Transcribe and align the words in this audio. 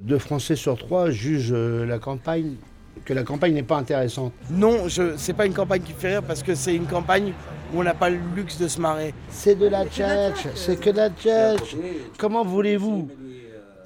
Deux 0.00 0.18
Français 0.20 0.54
sur 0.54 0.78
trois 0.78 1.10
jugent 1.10 1.52
euh, 1.52 1.84
la 1.84 1.98
campagne, 1.98 2.54
que 3.04 3.12
la 3.12 3.24
campagne 3.24 3.52
n'est 3.52 3.64
pas 3.64 3.78
intéressante. 3.78 4.32
Non, 4.48 4.86
je, 4.86 5.16
c'est 5.16 5.32
pas 5.32 5.44
une 5.44 5.52
campagne 5.52 5.82
qui 5.82 5.92
fait 5.92 6.10
rire 6.10 6.22
parce 6.22 6.44
que 6.44 6.54
c'est 6.54 6.76
une 6.76 6.86
campagne 6.86 7.32
où 7.74 7.80
on 7.80 7.82
n'a 7.82 7.94
pas 7.94 8.08
le 8.08 8.20
luxe 8.36 8.58
de 8.58 8.68
se 8.68 8.80
marrer. 8.80 9.12
C'est 9.28 9.56
de 9.56 9.66
la 9.66 9.84
tchatch, 9.86 10.46
c'est 10.54 10.78
que 10.78 10.90
de 10.90 10.98
la 10.98 11.10
tchatch. 11.10 11.74
Comment 12.16 12.44
voulez-vous 12.44 13.08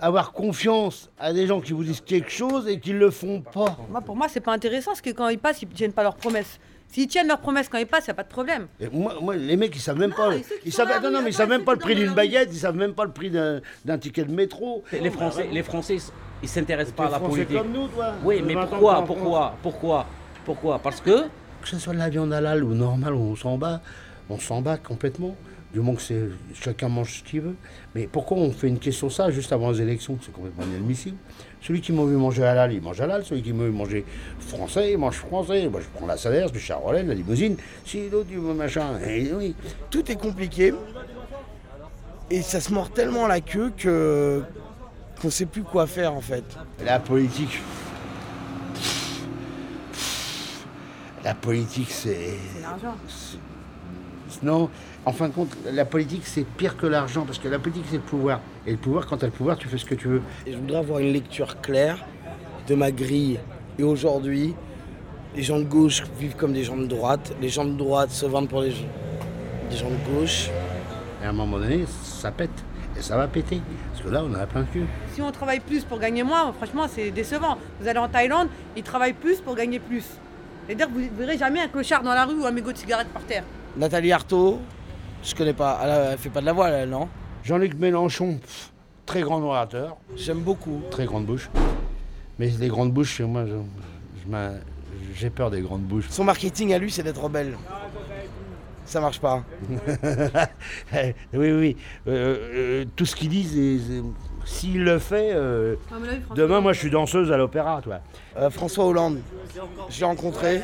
avoir 0.01 0.33
confiance 0.33 1.11
à 1.19 1.33
des 1.33 1.47
gens 1.47 1.63
qui 1.63 1.73
vous 1.73 1.83
disent 1.83 2.03
quelque 2.03 2.31
chose 2.31 2.69
et 2.69 2.79
qui 2.79 2.93
ne 2.93 2.99
le 2.99 3.11
font 3.11 3.41
pas? 3.41 3.79
Moi, 3.89 4.03
pour 4.03 4.15
moi, 4.15 4.27
c'est 4.29 4.41
pas 4.41 4.53
intéressant 4.53 4.91
parce 4.91 5.01
que 5.01 5.11
quand 5.11 5.31
ils 5.31 5.39
passent, 5.39 5.63
ils 5.63 5.69
ne 5.69 5.73
tiennent 5.73 5.93
pas 5.93 6.03
leurs 6.03 6.17
promesses. 6.17 6.61
S'ils 6.93 7.07
tiennent 7.07 7.29
leurs 7.29 7.41
promesses 7.41 7.71
quand 7.71 7.79
ils 7.79 7.87
passent, 7.87 8.05
il 8.07 8.11
n'y 8.11 8.13
a 8.13 8.15
pas 8.17 8.23
de 8.23 8.29
problème. 8.29 8.67
Et 8.79 8.87
moi, 8.93 9.17
moi, 9.19 9.35
les 9.35 9.57
mecs, 9.57 9.75
ils 9.75 9.81
savent 9.81 9.99
même 9.99 10.13
pas. 10.13 10.31
Ils 10.65 10.73
savent, 10.73 11.03
non, 11.03 11.11
non, 11.11 11.23
mais 11.23 11.31
ils 11.31 11.35
savent 11.35 11.49
même 11.49 11.65
pas 11.65 11.73
le 11.73 11.79
prix 11.79 11.95
d'une 11.95 12.13
baguette, 12.13 12.51
ils 12.53 12.59
savent 12.59 12.77
même 12.77 12.93
pas 12.93 13.05
le 13.05 13.13
prix 13.13 13.31
d'un 13.31 13.61
d'un 13.83 13.97
ticket 13.97 14.25
de 14.25 14.31
métro. 14.33 14.85
Les 14.93 15.11
Français, 15.11 15.49
les 15.51 15.63
Français, 15.63 15.97
ils 16.43 16.49
s'intéressent 16.49 16.95
pas 16.95 17.07
à 17.07 17.11
la 17.13 17.19
politique. 17.19 17.57
comme 17.57 17.73
nous, 17.73 17.89
toi. 17.89 18.13
Oui, 18.23 18.43
mais 18.45 18.53
20 18.55 18.61
ans 18.61 18.67
pourquoi, 18.69 19.05
pourquoi, 19.07 19.55
pourquoi, 19.63 20.07
pourquoi? 20.45 20.79
Parce 20.81 21.01
que 21.01 21.23
Que 21.63 21.69
ce 21.69 21.79
soit 21.79 21.95
de 21.95 21.99
la 21.99 22.11
viande 22.11 22.33
halal 22.33 22.63
ou 22.63 22.75
normale, 22.75 23.15
on 23.15 23.37
s'en 23.37 23.57
bat. 23.57 23.81
On 24.29 24.39
s'en 24.39 24.61
bat 24.61 24.77
complètement. 24.77 25.35
Du 25.73 25.79
moment 25.79 25.95
que 25.95 26.03
c'est 26.03 26.29
chacun 26.55 26.89
mange 26.89 27.19
ce 27.19 27.23
qu'il 27.23 27.41
veut. 27.41 27.55
Mais 27.95 28.07
pourquoi 28.07 28.37
on 28.37 28.51
fait 28.53 28.69
une 28.69 28.79
question 28.79 29.09
ça 29.09 29.31
juste 29.31 29.53
avant 29.53 29.71
les 29.71 29.81
élections? 29.81 30.19
C'est 30.21 30.33
complètement 30.33 30.65
inadmissible. 30.65 31.17
Celui 31.63 31.81
qui 31.81 31.93
m'a 31.93 32.05
vu 32.05 32.17
manger 32.17 32.45
halal, 32.45 32.73
il 32.73 32.83
mange 32.83 33.01
halal. 33.01 33.25
Celui 33.25 33.43
qui 33.43 33.53
m'a 33.53 33.65
vu 33.65 33.71
manger 33.71 34.05
français, 34.41 34.93
il 34.93 34.99
mange 34.99 35.17
français. 35.17 35.69
Moi, 35.69 35.81
je 35.81 35.87
prends 35.97 36.07
la 36.07 36.17
salaire, 36.17 36.49
le 36.53 36.59
charolais, 36.59 37.03
la 37.03 37.15
limousine. 37.15 37.57
Si 37.87 38.11
l'autre, 38.11 38.29
il 38.31 38.39
veut 38.39 38.55
machin. 38.55 38.99
Et 39.07 39.33
oui. 39.33 39.55
Tout 39.91 40.11
est 40.11 40.17
compliqué 40.17 40.75
et 42.33 42.41
ça 42.41 42.61
se 42.61 42.73
mord 42.73 42.91
tellement 42.91 43.27
la 43.27 43.41
queue 43.41 43.73
que 43.77 44.43
qu'on 45.21 45.31
sait 45.31 45.47
plus 45.47 45.63
quoi 45.63 45.87
faire 45.87 46.15
en 46.15 46.21
fait. 46.21 46.45
La 46.85 46.99
politique. 46.99 47.61
La 51.23 51.35
politique, 51.35 51.91
c'est. 51.91 52.35
C'est 52.55 52.63
l'argent. 52.63 52.97
Non, 54.43 54.71
en 55.05 55.13
fin 55.13 55.29
de 55.29 55.35
compte, 55.35 55.57
la 55.73 55.85
politique, 55.85 56.23
c'est 56.25 56.45
pire 56.45 56.77
que 56.77 56.87
l'argent, 56.87 57.25
parce 57.25 57.39
que 57.39 57.49
la 57.49 57.59
politique, 57.59 57.85
c'est 57.91 57.97
le 57.97 58.03
pouvoir. 58.03 58.41
Et 58.67 58.73
le 58.73 58.77
pouvoir, 58.77 59.07
quand 59.07 59.19
tu 59.19 59.25
as 59.25 59.29
le 59.29 59.33
pouvoir, 59.33 59.57
tu 59.59 59.69
fais 59.69 59.79
ce 59.79 59.85
que 59.85 59.95
tu 59.95 60.09
veux. 60.09 60.23
Et 60.47 60.53
je 60.53 60.59
voudrais 60.59 60.79
avoir 60.79 60.99
une 61.01 61.13
lecture 61.13 61.61
claire 61.61 61.99
de 62.69 62.75
ma 62.75 62.91
grille. 62.91 63.39
Et 63.79 63.83
aujourd'hui, 63.83 64.55
les 65.35 65.43
gens 65.43 65.59
de 65.59 65.65
gauche 65.65 66.03
vivent 66.19 66.37
comme 66.37 66.53
des 66.53 66.65
gens 66.65 66.77
de 66.77 66.87
droite. 66.87 67.35
Les 67.41 67.49
gens 67.49 67.65
de 67.65 67.77
droite 67.77 68.11
se 68.11 68.27
vendent 68.27 68.49
pour 68.49 68.63
les 68.63 68.71
gens, 68.71 68.85
des 69.71 69.77
gens 69.77 69.91
de 69.91 70.19
gauche. 70.19 70.51
Et 71.23 71.27
à 71.27 71.31
un 71.31 71.33
moment 71.33 71.59
donné, 71.59 71.85
ça 72.03 72.31
pète. 72.31 72.51
Et 72.97 73.01
ça 73.01 73.17
va 73.17 73.27
péter. 73.27 73.61
Parce 73.91 74.05
que 74.05 74.11
là, 74.11 74.23
on 74.23 74.35
a 74.35 74.47
plein 74.47 74.63
de 74.63 74.67
cul. 74.67 74.85
Si 75.15 75.23
on 75.23 75.33
travaille 75.33 75.61
plus 75.61 75.85
pour 75.85 75.99
gagner 75.99 76.23
moins, 76.23 76.53
franchement, 76.53 76.87
c'est 76.89 77.11
décevant. 77.11 77.57
Vous 77.81 77.89
allez 77.89 77.99
en 77.99 78.09
Thaïlande, 78.09 78.49
ils 78.77 78.83
travaillent 78.83 79.15
plus 79.15 79.41
pour 79.41 79.55
gagner 79.55 79.79
plus. 79.79 80.05
C'est-à-dire 80.67 80.89
que 80.89 80.93
vous 80.93 81.01
ne 81.01 81.09
verrez 81.19 81.39
jamais 81.39 81.61
un 81.61 81.69
clochard 81.69 82.03
dans 82.03 82.15
la 82.15 82.25
rue 82.25 82.35
ou 82.35 82.47
un 82.47 82.51
mégot 82.51 82.73
de 82.73 82.77
cigarette 82.77 83.09
par 83.09 83.23
terre. 83.23 83.45
Nathalie 83.77 84.13
Arthaud, 84.13 84.61
je 85.25 85.35
connais 85.35 85.53
pas. 85.55 85.81
Elle, 85.83 86.13
elle 86.13 86.19
fait 86.19 86.31
pas 86.31 86.41
de 86.41 86.47
la 86.47 86.53
voile, 86.53 86.75
elle, 86.75 86.91
non? 86.91 87.09
Jean-Luc 87.45 87.75
Mélenchon, 87.75 88.39
pff, 88.39 88.73
très 89.07 89.23
grand 89.23 89.41
orateur, 89.43 89.97
J'aime 90.17 90.41
beaucoup. 90.41 90.83
très 90.91 91.07
grande 91.07 91.27
bouche. 91.27 91.51
Mais 92.39 92.49
les 92.59 92.69
grandes 92.69 92.93
bouches, 92.93 93.15
chez 93.17 93.25
moi, 93.25 93.45
je- 93.47 93.53
je 94.25 94.31
m'in- 94.31 94.55
j'ai 95.15 95.31
peur 95.31 95.51
des 95.51 95.61
grandes 95.61 95.83
bouches. 95.83 96.07
Son 96.11 96.25
marketing 96.25 96.73
à 96.73 96.79
lui, 96.79 96.91
c'est 96.91 97.03
d'être 97.03 97.23
rebelle. 97.23 97.57
Ça 98.85 99.01
marche 99.01 99.21
pas. 99.21 99.45
oui, 100.93 101.53
oui. 101.53 101.77
Euh, 102.09 102.37
euh, 102.53 102.85
tout 102.97 103.07
ce 103.07 103.17
qu'il 103.17 103.29
dit, 103.29 103.45
c'est- 103.45 103.79
c'est- 103.79 104.03
s'il 104.45 104.85
le 104.85 104.99
fait, 104.99 105.33
euh, 105.33 105.77
demain, 106.35 106.61
moi, 106.61 106.73
je 106.73 106.79
suis 106.79 106.91
danseuse 106.91 107.33
à 107.33 107.37
l'opéra, 107.37 107.81
toi. 107.83 108.01
Euh, 108.37 108.51
François 108.51 108.87
Hollande, 108.87 109.19
je 109.89 110.01
l'ai 110.01 110.07
rencontré. 110.07 110.63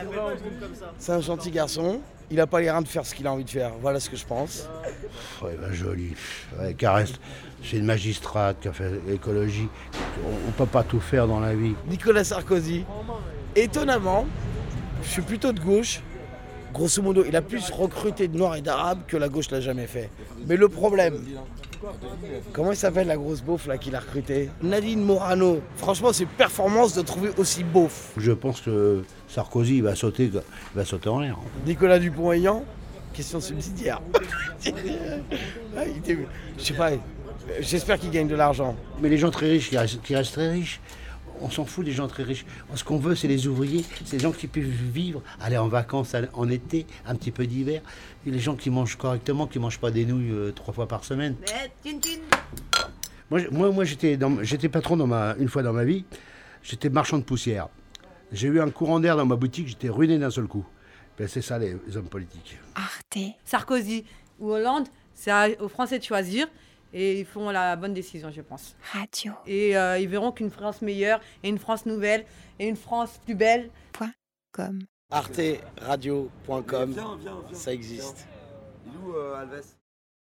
C'est 0.98 1.12
un 1.12 1.20
gentil 1.20 1.50
garçon. 1.50 2.00
Il 2.30 2.40
a 2.40 2.46
pas 2.46 2.60
les 2.60 2.70
reins 2.70 2.82
de 2.82 2.88
faire 2.88 3.06
ce 3.06 3.14
qu'il 3.14 3.26
a 3.26 3.32
envie 3.32 3.44
de 3.44 3.50
faire. 3.50 3.72
Voilà 3.80 4.00
ce 4.00 4.10
que 4.10 4.16
je 4.16 4.26
pense. 4.26 4.68
Ouais, 5.42 5.56
bah, 5.58 5.72
joli. 5.72 6.14
Ouais, 6.60 6.74
Caresse, 6.74 7.14
c'est 7.64 7.78
une 7.78 7.86
magistrate 7.86 8.58
qui 8.60 8.68
a 8.68 8.72
fait 8.72 9.00
l'écologie. 9.06 9.68
On, 10.26 10.48
on 10.48 10.50
peut 10.52 10.66
pas 10.66 10.82
tout 10.82 11.00
faire 11.00 11.26
dans 11.26 11.40
la 11.40 11.54
vie. 11.54 11.74
Nicolas 11.88 12.24
Sarkozy. 12.24 12.84
Étonnamment, 13.56 14.26
je 15.02 15.08
suis 15.08 15.22
plutôt 15.22 15.52
de 15.52 15.60
gauche. 15.60 16.02
Grosso 16.78 17.02
modo, 17.02 17.24
il 17.24 17.34
a 17.34 17.42
plus 17.42 17.70
recruté 17.70 18.28
de 18.28 18.38
Noirs 18.38 18.54
et 18.54 18.60
d'Arabes 18.62 19.00
que 19.08 19.16
la 19.16 19.28
gauche 19.28 19.50
l'a 19.50 19.60
jamais 19.60 19.88
fait. 19.88 20.10
Mais 20.46 20.56
le 20.56 20.68
problème, 20.68 21.20
comment 22.52 22.70
il 22.70 22.76
s'appelle 22.76 23.08
la 23.08 23.16
grosse 23.16 23.42
beauf 23.42 23.66
là 23.66 23.78
qu'il 23.78 23.96
a 23.96 23.98
recruté 23.98 24.48
Nadine 24.62 25.02
Morano. 25.02 25.60
Franchement, 25.74 26.12
c'est 26.12 26.26
performance 26.26 26.94
de 26.94 27.02
trouver 27.02 27.30
aussi 27.36 27.64
beauf. 27.64 28.12
Je 28.16 28.30
pense 28.30 28.60
que 28.60 29.02
Sarkozy 29.26 29.78
il 29.78 29.82
va 29.82 29.96
sauter, 29.96 30.30
il 30.32 30.40
va 30.76 30.84
sauter 30.84 31.08
en 31.08 31.18
l'air. 31.18 31.36
Nicolas 31.66 31.98
Dupont-Aignan, 31.98 32.64
question 33.12 33.40
subsidiaire. 33.40 34.00
Ah, 35.76 35.82
Je 36.58 36.64
sais 36.64 36.74
pas, 36.74 36.90
j'espère 37.60 37.98
qu'il 37.98 38.10
gagne 38.10 38.26
de 38.26 38.34
l'argent. 38.34 38.74
Mais 39.00 39.08
les 39.08 39.18
gens 39.18 39.30
très 39.30 39.46
riches, 39.48 39.68
qui 39.68 39.78
restent, 39.78 40.02
qui 40.02 40.14
restent 40.16 40.32
très 40.32 40.50
riches, 40.50 40.80
on 41.40 41.50
s'en 41.50 41.64
fout 41.64 41.84
des 41.84 41.92
gens 41.92 42.08
très 42.08 42.22
riches. 42.22 42.44
Ce 42.74 42.84
qu'on 42.84 42.98
veut, 42.98 43.14
c'est 43.14 43.28
les 43.28 43.46
ouvriers, 43.46 43.84
c'est 44.04 44.16
les 44.16 44.22
gens 44.22 44.32
qui 44.32 44.46
peuvent 44.46 44.62
vivre, 44.64 45.22
aller 45.40 45.56
en 45.58 45.68
vacances 45.68 46.14
en 46.34 46.48
été, 46.48 46.86
un 47.06 47.14
petit 47.14 47.30
peu 47.30 47.46
d'hiver. 47.46 47.82
Et 48.26 48.30
les 48.30 48.38
gens 48.38 48.56
qui 48.56 48.70
mangent 48.70 48.96
correctement, 48.96 49.46
qui 49.46 49.58
mangent 49.58 49.78
pas 49.78 49.90
des 49.90 50.04
nouilles 50.04 50.30
euh, 50.32 50.52
trois 50.52 50.74
fois 50.74 50.86
par 50.88 51.04
semaine. 51.04 51.36
Moi, 53.30 53.40
moi, 53.50 53.70
moi 53.70 53.84
j'étais, 53.84 54.16
dans- 54.16 54.42
j'étais 54.42 54.68
patron 54.68 54.96
dans 54.96 55.06
ma, 55.06 55.34
une 55.38 55.48
fois 55.48 55.62
dans 55.62 55.72
ma 55.72 55.84
vie, 55.84 56.04
j'étais 56.62 56.88
marchand 56.88 57.18
de 57.18 57.24
poussière. 57.24 57.68
J'ai 58.32 58.48
eu 58.48 58.60
un 58.60 58.70
courant 58.70 59.00
d'air 59.00 59.16
dans 59.16 59.26
ma 59.26 59.36
boutique, 59.36 59.68
j'étais 59.68 59.88
ruiné 59.88 60.18
d'un 60.18 60.30
seul 60.30 60.46
coup. 60.46 60.64
Ben, 61.18 61.28
c'est 61.28 61.42
ça 61.42 61.58
les, 61.58 61.76
les 61.86 61.96
hommes 61.96 62.08
politiques. 62.08 62.58
Arte. 62.74 63.18
Sarkozy 63.44 64.04
ou 64.38 64.50
Hollande, 64.52 64.86
c'est 65.14 65.58
aux 65.60 65.68
Français 65.68 65.98
de 65.98 66.04
choisir 66.04 66.46
et 66.92 67.20
ils 67.20 67.26
font 67.26 67.50
la 67.50 67.76
bonne 67.76 67.94
décision, 67.94 68.30
je 68.30 68.40
pense. 68.40 68.76
Radio. 68.92 69.32
Et 69.46 69.76
euh, 69.76 69.98
ils 69.98 70.08
verront 70.08 70.32
qu'une 70.32 70.50
France 70.50 70.82
meilleure 70.82 71.20
et 71.42 71.48
une 71.48 71.58
France 71.58 71.86
nouvelle 71.86 72.24
et 72.58 72.68
une 72.68 72.76
France 72.76 73.20
plus 73.24 73.34
belle. 73.34 73.70
Comme. 74.50 74.80
arteradio.com, 75.10 76.96
ça 77.52 77.72
existe. 77.72 78.26
Il 78.86 78.92
est 78.92 78.96
où, 79.06 79.14
euh, 79.14 79.40
Alves 79.40 79.62